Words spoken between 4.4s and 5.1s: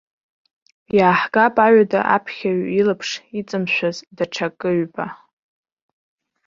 акыҩба.